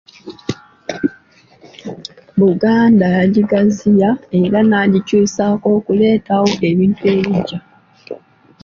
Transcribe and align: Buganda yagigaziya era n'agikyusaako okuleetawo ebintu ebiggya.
Buganda 2.39 3.05
yagigaziya 3.21 4.09
era 4.41 4.59
n'agikyusaako 4.69 5.67
okuleetawo 5.77 6.49
ebintu 6.69 7.01
ebiggya. 7.15 7.59